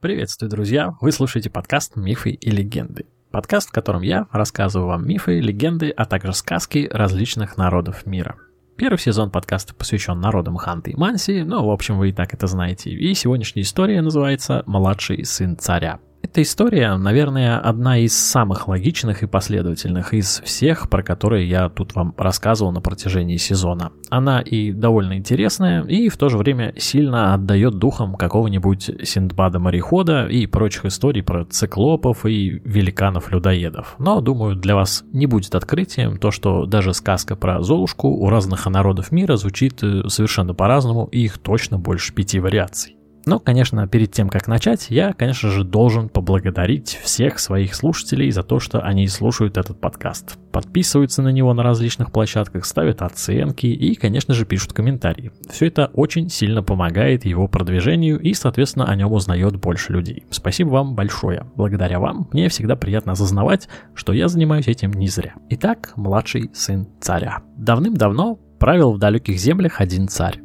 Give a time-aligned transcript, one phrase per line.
[0.00, 0.94] Приветствую, друзья!
[1.02, 3.04] Вы слушаете подкаст «Мифы и легенды».
[3.30, 8.36] Подкаст, в котором я рассказываю вам мифы, легенды, а также сказки различных народов мира.
[8.78, 12.46] Первый сезон подкаста посвящен народам Ханты и Манси, ну, в общем, вы и так это
[12.46, 12.88] знаете.
[12.88, 16.00] И сегодняшняя история называется «Младший сын царя».
[16.22, 21.94] Эта история, наверное, одна из самых логичных и последовательных из всех, про которые я тут
[21.94, 23.90] вам рассказывал на протяжении сезона.
[24.10, 30.46] Она и довольно интересная, и в то же время сильно отдает духом какого-нибудь Синдбада-морехода и
[30.46, 33.96] прочих историй про циклопов и великанов-людоедов.
[33.98, 38.66] Но, думаю, для вас не будет открытием то, что даже сказка про Золушку у разных
[38.66, 42.99] народов мира звучит э, совершенно по-разному, и их точно больше пяти вариаций.
[43.26, 48.42] Но, конечно, перед тем, как начать, я, конечно же, должен поблагодарить всех своих слушателей за
[48.42, 50.38] то, что они слушают этот подкаст.
[50.52, 55.32] Подписываются на него на различных площадках, ставят оценки и, конечно же, пишут комментарии.
[55.48, 60.24] Все это очень сильно помогает его продвижению и, соответственно, о нем узнает больше людей.
[60.30, 61.46] Спасибо вам большое.
[61.56, 65.34] Благодаря вам мне всегда приятно осознавать, что я занимаюсь этим не зря.
[65.50, 67.42] Итак, младший сын царя.
[67.56, 70.40] Давным-давно правил в далеких землях один царь.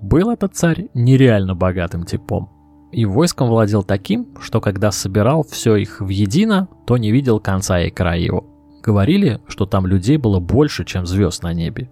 [0.00, 2.50] Был этот царь нереально богатым типом.
[2.92, 7.80] И войском владел таким, что когда собирал все их в едино, то не видел конца
[7.80, 8.44] и края его.
[8.82, 11.90] Говорили, что там людей было больше, чем звезд на небе.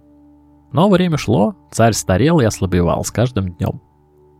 [0.71, 3.81] Но время шло, царь старел и ослабевал с каждым днем.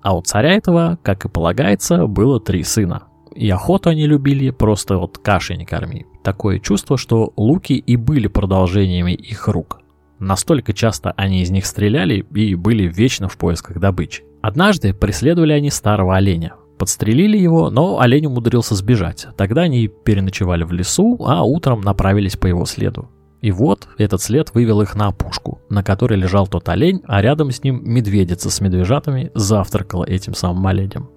[0.02, 3.04] А у царя этого, как и полагается, было три сына.
[3.34, 6.06] И охоту они любили, просто вот кашей не корми.
[6.24, 9.82] Такое чувство, что луки и были продолжениями их рук–
[10.20, 14.24] Настолько часто они из них стреляли и были вечно в поисках добычи.
[14.42, 16.54] Однажды преследовали они старого оленя.
[16.78, 19.28] Подстрелили его, но олень умудрился сбежать.
[19.38, 23.10] Тогда они переночевали в лесу, а утром направились по его следу.
[23.42, 27.52] И вот этот след вывел их на опушку, на которой лежал тот олень, а рядом
[27.52, 31.10] с ним медведица с медвежатами завтракала этим самым оленем.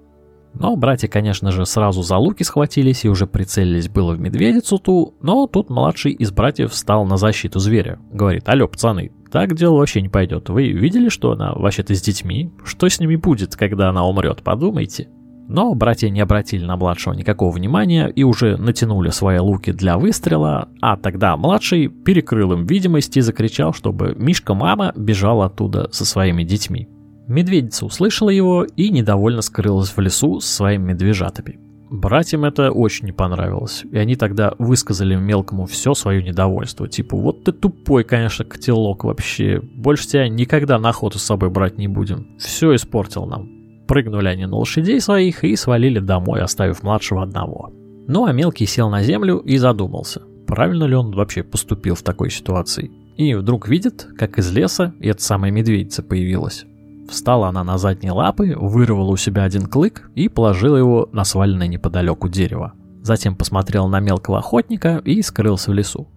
[0.54, 5.14] Но братья, конечно же, сразу за луки схватились и уже прицелились было в медведицу ту,
[5.20, 7.98] но тут младший из братьев встал на защиту зверя.
[8.10, 10.48] Говорит, алло, пацаны, так дело вообще не пойдет.
[10.48, 12.50] Вы видели, что она вообще-то с детьми?
[12.64, 15.08] Что с ними будет, когда она умрет, подумайте.
[15.48, 20.68] Но братья не обратили на младшего никакого внимания и уже натянули свои луки для выстрела,
[20.82, 26.88] а тогда младший перекрыл им видимость и закричал, чтобы Мишка-мама бежал оттуда со своими детьми.
[27.28, 31.60] Медведица услышала его и недовольно скрылась в лесу с своими медвежатами.
[31.90, 36.88] Братьям это очень не понравилось, и они тогда высказали мелкому все свое недовольство.
[36.88, 39.60] Типа, вот ты тупой, конечно, котелок вообще.
[39.60, 42.36] Больше тебя никогда на охоту с собой брать не будем.
[42.38, 43.48] Все испортил нам.
[43.86, 47.72] Прыгнули они на лошадей своих и свалили домой, оставив младшего одного.
[48.06, 52.30] Ну а мелкий сел на землю и задумался, правильно ли он вообще поступил в такой
[52.30, 52.90] ситуации.
[53.16, 56.66] И вдруг видит, как из леса эта самая медведица появилась.
[57.08, 61.66] Встала она на задние лапы, вырвала у себя один клык и положила его на сваленное
[61.66, 62.74] неподалеку дерево.
[63.02, 66.08] Затем посмотрел на мелкого охотника и скрылся в лесу.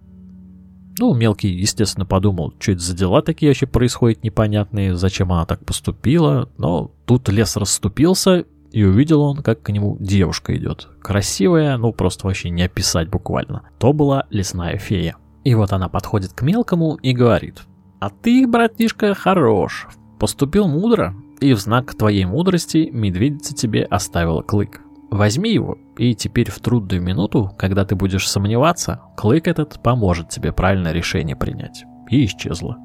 [0.98, 5.64] Ну, мелкий, естественно, подумал, что это за дела такие вообще происходят непонятные, зачем она так
[5.64, 10.88] поступила, но тут лес расступился, и увидел он, как к нему девушка идет.
[11.00, 13.62] Красивая, ну просто вообще не описать буквально.
[13.78, 15.16] То была лесная фея.
[15.44, 17.62] И вот она подходит к мелкому и говорит,
[18.00, 19.88] «А ты, братишка, хорош,
[20.22, 24.80] Поступил мудро, и в знак твоей мудрости медведица тебе оставила клык.
[25.10, 30.52] Возьми его, и теперь в трудную минуту, когда ты будешь сомневаться, клык этот поможет тебе
[30.52, 31.82] правильное решение принять.
[32.08, 32.76] И исчезла.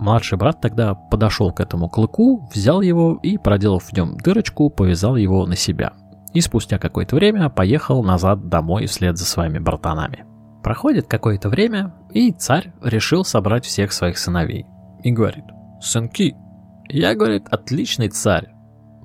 [0.00, 5.16] Младший брат тогда подошел к этому клыку, взял его и, проделав в нем дырочку, повязал
[5.16, 5.94] его на себя.
[6.34, 10.26] И спустя какое-то время поехал назад домой вслед за своими братанами.
[10.62, 14.66] Проходит какое-то время, и царь решил собрать всех своих сыновей.
[15.02, 15.44] И говорит,
[15.80, 16.36] «Сынки,
[16.88, 18.50] я, говорит, отличный царь.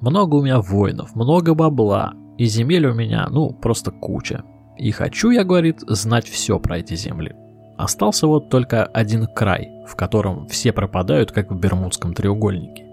[0.02, 4.44] Много у меня воинов, много бабла, и земель у меня, ну, просто куча.
[4.78, 7.36] И хочу, я, говорит, знать все про эти земли.
[7.78, 12.86] Остался вот только один край, в котором все пропадают, как в Бермудском треугольнике.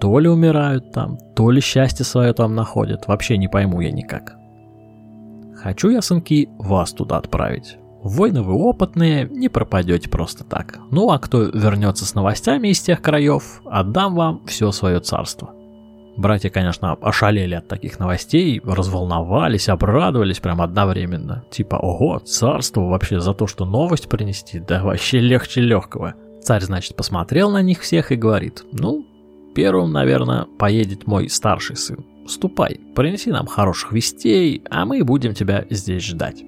[0.00, 4.36] То ли умирают там, то ли счастье свое там находят, вообще не пойму я никак.
[5.56, 7.78] Хочу я, сынки, вас туда отправить.
[8.02, 10.78] Войны вы опытные, не пропадете просто так.
[10.90, 15.54] Ну а кто вернется с новостями из тех краев, отдам вам все свое царство.
[16.16, 21.44] Братья, конечно, ошалели от таких новостей, разволновались, обрадовались прям одновременно.
[21.50, 26.14] Типа, ого, царство вообще за то, что новость принести, да вообще легче легкого.
[26.42, 29.06] Царь, значит, посмотрел на них всех и говорит, ну,
[29.54, 32.04] первым, наверное, поедет мой старший сын.
[32.26, 36.42] Ступай, принеси нам хороших вестей, а мы будем тебя здесь ждать.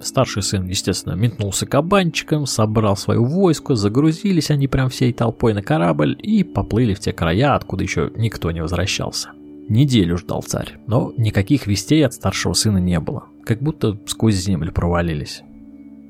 [0.00, 6.16] Старший сын, естественно, метнулся кабанчиком, собрал свое войско, загрузились они прям всей толпой на корабль
[6.22, 9.30] и поплыли в те края, откуда еще никто не возвращался.
[9.68, 14.72] Неделю ждал царь, но никаких вестей от старшего сына не было, как будто сквозь землю
[14.72, 15.42] провалились.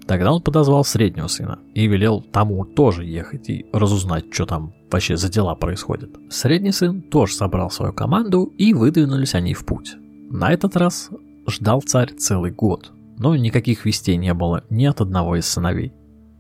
[0.06, 5.16] Тогда он подозвал среднего сына и велел тому тоже ехать и разузнать, что там вообще
[5.16, 6.10] за дела происходят.
[6.30, 9.96] Средний сын тоже собрал свою команду и выдвинулись они в путь.
[10.30, 11.10] На этот раз
[11.48, 15.92] ждал царь целый год, но никаких вестей не было ни от одного из сыновей.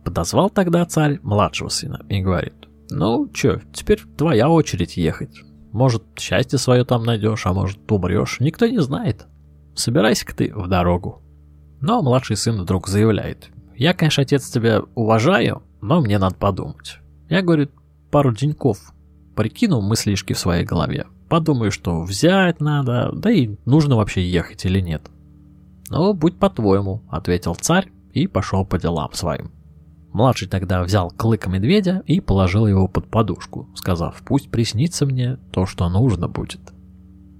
[0.04, 2.54] Подозвал тогда царь младшего сына и говорит,
[2.90, 5.40] ну чё, теперь твоя очередь ехать.
[5.72, 9.26] Может, счастье свое там найдешь, а может, умрешь, никто не знает.
[9.74, 11.22] Собирайся-ка ты в дорогу.
[11.80, 16.98] Но младший сын вдруг заявляет, я, конечно, отец тебя уважаю, но мне надо подумать.
[17.28, 17.70] Я, говорит,
[18.10, 18.78] пару деньков
[19.34, 21.06] прикинул мыслишки в своей голове.
[21.28, 25.02] Подумаю, что взять надо, да и нужно вообще ехать или нет.
[25.90, 29.50] «Ну, будь по-твоему»,— ответил царь и пошел по делам своим.
[30.12, 35.66] Младший тогда взял клыка медведя и положил его под подушку, сказав, пусть приснится мне то,
[35.66, 36.72] что нужно будет.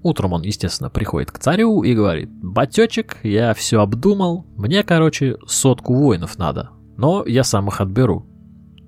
[0.03, 5.95] Утром он, естественно, приходит к царю и говорит, «Батечек, я все обдумал, мне, короче, сотку
[5.95, 8.27] воинов надо, но я сам их отберу.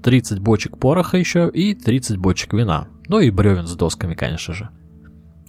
[0.03, 4.69] 30 бочек пороха еще и 30 бочек вина, ну и бревен с досками, конечно же».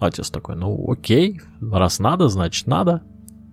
[0.01, 3.03] Отец такой, ну окей, раз надо, значит надо.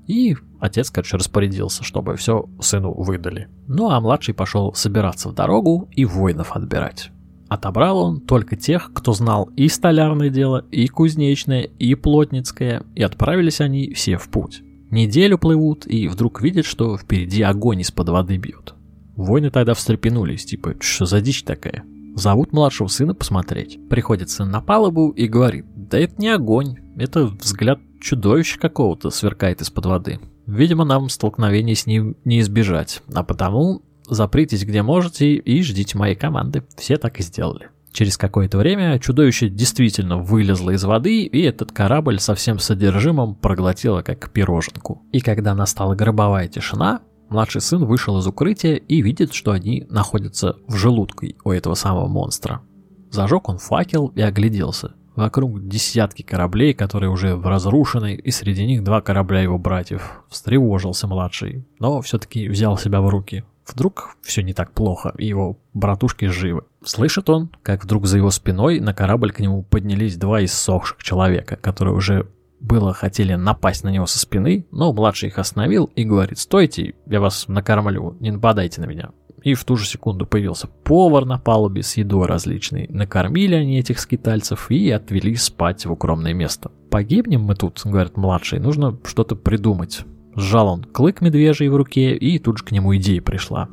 [0.08, 3.50] И отец, короче, распорядился, чтобы все сыну выдали.
[3.68, 7.12] Ну а младший пошел собираться в дорогу и воинов отбирать.
[7.50, 13.62] Отобрал он только тех, кто знал и столярное дело, и кузнечное, и плотницкое, и отправились
[13.62, 14.62] они все в путь.
[14.92, 18.74] Неделю плывут, и вдруг видят, что впереди огонь из-под воды бьет.
[19.16, 21.84] Воины тогда встрепенулись, типа, что за дичь такая?
[22.16, 23.80] Зовут младшего сына посмотреть.
[23.90, 29.62] Приходит сын на палубу и говорит, да это не огонь, это взгляд чудовища какого-то сверкает
[29.62, 30.20] из-под воды.
[30.46, 36.16] Видимо, нам столкновений с ним не избежать, а потому запритесь где можете и ждите моей
[36.16, 36.64] команды.
[36.78, 37.70] Все так и сделали.
[37.92, 44.04] Через какое-то время чудовище действительно вылезло из воды, и этот корабль со всем содержимым проглотило
[44.04, 45.02] как пироженку.
[45.12, 50.58] И когда настала гробовая тишина, младший сын вышел из укрытия и видит, что они находятся
[50.68, 52.62] в желудке у этого самого монстра.
[53.10, 54.94] Зажег он факел и огляделся.
[55.18, 60.22] Вокруг десятки кораблей, которые уже разрушены, и среди них два корабля его братьев.
[60.30, 63.44] Встревожился младший, но все-таки взял себя в руки.
[63.66, 66.66] Вдруг все не так плохо, и его братушки живы.
[66.86, 71.56] Слышит он, как вдруг за его спиной на корабль к нему поднялись два иссохших человека,
[71.56, 72.28] которые уже
[72.60, 77.20] было хотели напасть на него со спины, но младший их остановил и говорит, стойте, я
[77.20, 79.12] вас накормлю, не нападайте на меня
[79.44, 82.88] и в ту же секунду появился повар на палубе с едой различной.
[82.90, 86.72] Накормили они этих скитальцев и отвели спать в укромное место.
[86.90, 90.02] «Погибнем мы тут»,— говорит младший,— «нужно что-то придумать».
[90.36, 93.70] Сжал он клык медвежий в руке, и тут же к нему идея пришла.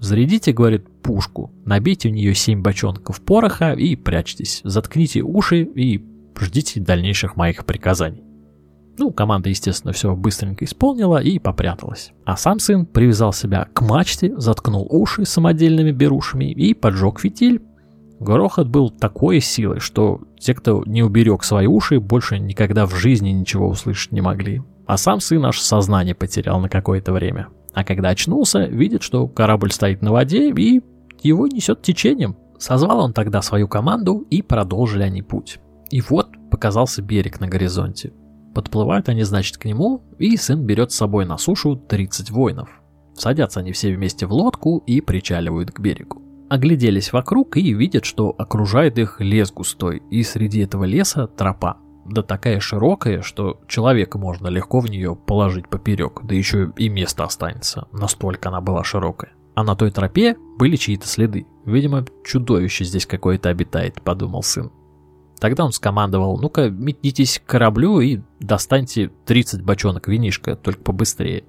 [0.00, 5.98] «Зарядите,— говорит,— пушку, набейте в нее семь бочонков пороха и прячьтесь, заткните уши и
[6.40, 8.26] ждите дальнейших моих приказаний».
[8.98, 12.12] Ну, команда, естественно, все быстренько исполнила и попряталась.
[12.24, 17.62] А сам сын привязал себя к мачте, заткнул уши самодельными берушами и поджег фитиль.
[18.20, 23.28] Грохот был такой силой, что те, кто не уберег свои уши, больше никогда в жизни
[23.30, 24.62] ничего услышать не могли.
[24.86, 27.48] А сам сын аж сознание потерял на какое-то время.
[27.74, 30.80] А когда очнулся, видит, что корабль стоит на воде и
[31.22, 32.36] его несет течением.
[32.58, 35.58] Созвал он тогда свою команду и продолжили они путь.
[35.90, 38.12] И вот показался берег на горизонте.
[38.54, 42.68] Подплывают они, значит, к нему, и сын берет с собой на сушу 30 воинов.
[43.14, 46.22] Садятся они все вместе в лодку и причаливают к берегу.
[46.48, 51.78] Огляделись вокруг и видят, что окружает их лес густой, и среди этого леса тропа.
[52.08, 57.24] Да такая широкая, что человека можно легко в нее положить поперек, да еще и место
[57.24, 59.32] останется, настолько она была широкая.
[59.56, 61.46] А на той тропе были чьи-то следы.
[61.64, 64.70] Видимо, чудовище здесь какое-то обитает, подумал сын.
[65.38, 71.44] Тогда он скомандовал, ну-ка, метнитесь к кораблю и достаньте 30 бочонок винишка, только побыстрее.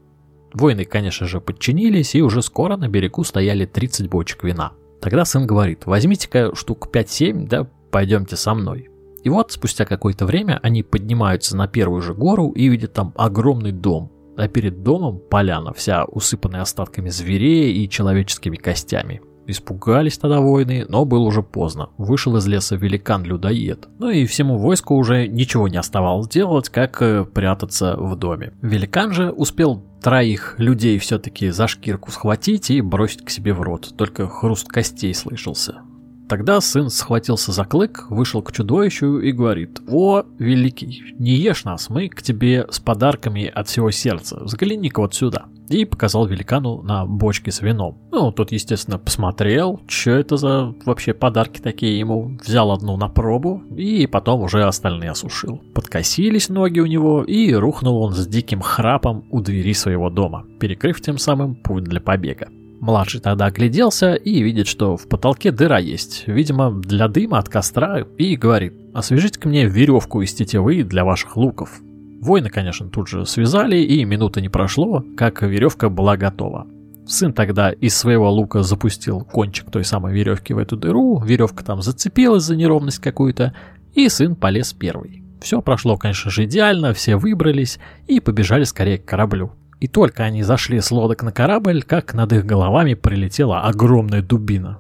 [0.54, 4.74] Воины, конечно же, подчинились, и уже скоро на берегу стояли 30 бочек вина.
[5.02, 8.90] Тогда сын говорит, возьмите-ка штук 5-7, да пойдемте со мной.
[9.24, 13.72] И вот спустя какое-то время они поднимаются на первую же гору и видят там огромный
[13.72, 19.22] дом, а перед домом поляна, вся усыпанная остатками зверей и человеческими костями.
[19.48, 21.90] Испугались тогда воины, но было уже поздно.
[21.98, 23.88] Вышел из леса великан-людоед.
[23.98, 28.52] Ну и всему войску уже ничего не оставалось делать, как э, прятаться в доме.
[28.62, 33.94] Великан же успел троих людей все-таки за шкирку схватить и бросить к себе в рот.
[33.98, 35.82] Только хруст костей слышался.
[36.28, 41.90] Тогда сын схватился за клык, вышел к чудовищу и говорит, «О, великий, не ешь нас,
[41.90, 45.46] мы к тебе с подарками от всего сердца, взгляни-ка вот сюда».
[45.70, 47.98] И показал великану на бочке с вином.
[48.12, 53.64] Ну, тот, естественно, посмотрел, что это за вообще подарки такие ему, взял одну на пробу
[53.76, 55.62] и потом уже остальные осушил.
[55.74, 61.02] Подкосились ноги у него и рухнул он с диким храпом у двери своего дома, перекрыв
[61.02, 62.48] тем самым путь для побега.
[62.80, 68.02] Младший тогда огляделся и видит, что в потолке дыра есть, видимо, для дыма от костра,
[68.18, 71.82] и говорит, освежите-ка мне веревку из тетивы для ваших луков.
[72.22, 76.68] Воины, конечно, тут же связали, и минуты не прошло, как веревка была готова.
[77.08, 81.82] Сын тогда из своего лука запустил кончик той самой веревки в эту дыру, веревка там
[81.82, 83.54] зацепилась за неровность какую-то,
[83.94, 85.24] и сын полез первый.
[85.42, 89.54] Все прошло, конечно же, идеально, все выбрались и побежали скорее к кораблю.
[89.80, 94.80] И только они зашли с лодок на корабль, как над их головами прилетела огромная дубина.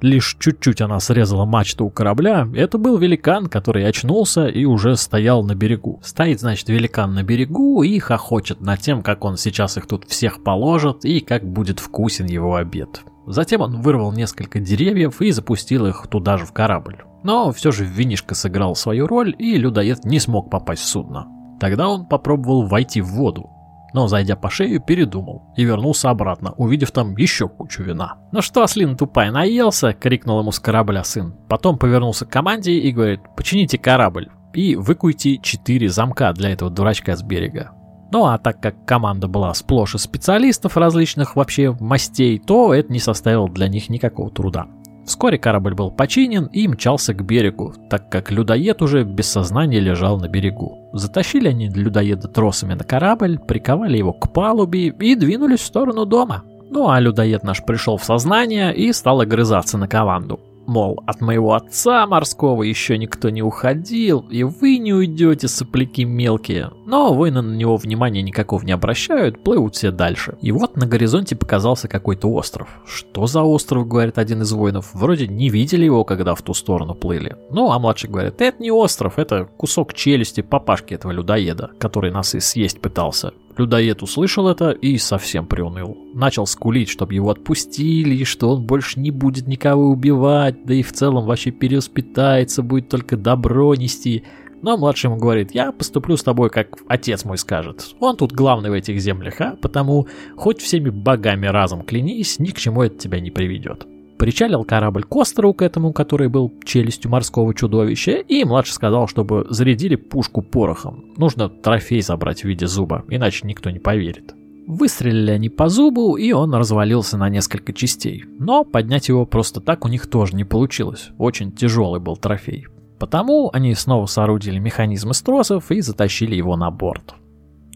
[0.00, 2.48] Лишь чуть-чуть она срезала мачту у корабля.
[2.54, 6.00] Это был великан, который очнулся и уже стоял на берегу.
[6.02, 10.42] Стоит, значит, великан на берегу и хохочет над тем, как он сейчас их тут всех
[10.42, 13.02] положит и как будет вкусен его обед.
[13.28, 17.04] Затем он вырвал несколько деревьев и запустил их туда же в корабль.
[17.22, 21.28] Но все же винишко сыграл свою роль, и людоед не смог попасть в судно.
[21.60, 23.50] Тогда он попробовал войти в воду,
[23.94, 28.16] но, зайдя по шею, передумал и вернулся обратно, увидев там еще кучу вина.
[28.32, 31.34] «Ну что, ослина тупая, наелся?»— крикнул ему с корабля сын.
[31.48, 37.16] Потом повернулся к команде и говорит, «Почините корабль и выкуйте четыре замка для этого дурачка
[37.16, 37.72] с берега».
[38.12, 42.98] Ну а так как команда была сплошь из специалистов различных вообще мастей, то это не
[42.98, 44.66] составило для них никакого труда.
[45.04, 50.18] Вскоре корабль был починен и мчался к берегу, так как людоед уже без сознания лежал
[50.18, 50.90] на берегу.
[50.92, 56.44] Затащили они людоеда тросами на корабль, приковали его к палубе и двинулись в сторону дома.
[56.70, 60.40] Ну а людоед наш пришел в сознание и стал огрызаться на команду.
[60.72, 66.70] Мол, от моего отца морского еще никто не уходил, и вы не уйдете, сопляки мелкие.
[66.86, 70.38] Но воины на него внимания никакого не обращают, плывут все дальше.
[70.40, 72.70] И вот на горизонте показался какой-то остров.
[72.86, 74.88] Что за остров, говорит один из воинов.
[74.94, 77.36] Вроде не видели его, когда в ту сторону плыли.
[77.50, 82.34] Ну, а младший говорит, это не остров, это кусок челюсти папашки этого людоеда, который нас
[82.34, 83.34] и съесть пытался.
[83.56, 85.96] Людоед услышал это и совсем приуныл.
[86.14, 90.82] Начал скулить, чтобы его отпустили, и что он больше не будет никого убивать, да и
[90.82, 94.24] в целом вообще переуспитается, будет только добро нести.
[94.62, 97.94] Но младший ему говорит, я поступлю с тобой, как отец мой скажет.
[97.98, 100.06] Он тут главный в этих землях, а потому
[100.36, 103.86] хоть всеми богами разом клянись, ни к чему это тебя не приведет.
[104.18, 109.46] Причалил корабль к острову к этому, который был челюстью морского чудовища, и младший сказал, чтобы
[109.50, 111.12] зарядили пушку порохом.
[111.16, 114.34] Нужно трофей забрать в виде зуба, иначе никто не поверит.
[114.66, 118.24] Выстрелили они по зубу, и он развалился на несколько частей.
[118.38, 121.10] Но поднять его просто так у них тоже не получилось.
[121.18, 122.66] Очень тяжелый был трофей.
[123.00, 127.14] Потому они снова соорудили механизм из тросов и затащили его на борт.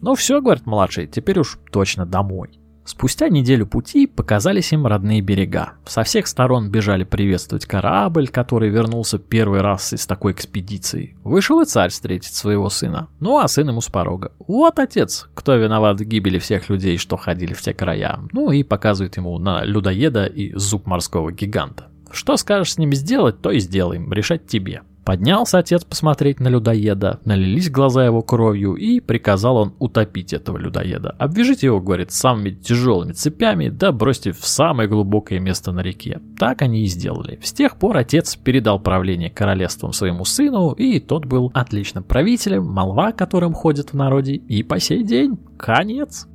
[0.01, 2.59] «Ну все»,— говорит младший,— «теперь уж точно домой».
[2.87, 5.73] Спустя неделю пути показались им родные берега.
[5.85, 11.17] Со всех сторон бежали приветствовать корабль, который вернулся первый раз из такой экспедиции.
[11.25, 13.09] Вышел и царь встретить своего сына.
[13.19, 14.31] Ну а сын ему с порога.
[14.39, 18.21] Вот отец, кто виноват в гибели всех людей, что ходили в те края.
[18.31, 21.89] Ну и показывает ему на людоеда и зуб морского гиганта.
[22.09, 24.83] Что скажешь с ними сделать, то и сделаем, решать тебе.
[25.07, 31.11] Поднялся отец посмотреть на людоеда, налились глаза его кровью, и приказал он утопить этого людоеда.
[31.17, 36.19] Обвяжите его, говорит, самыми тяжелыми цепями, да бросьте в самое глубокое место на реке.
[36.37, 37.39] Так они и сделали.
[37.41, 43.13] С тех пор отец передал правление королевством своему сыну, и тот был отличным правителем, молва
[43.13, 45.39] которым ходит в народе, и по сей день.
[45.57, 46.27] Конец.